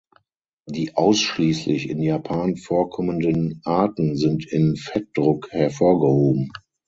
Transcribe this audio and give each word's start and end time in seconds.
Die 0.67 0.95
ausschließlich 0.95 1.87
in 1.87 2.01
Japan 2.01 2.55
vorkommenden 2.57 3.61
Arten 3.65 4.17
sind 4.17 4.47
in 4.51 4.75
Fettdruck 4.75 5.51
hervorgehoben. 5.51 6.49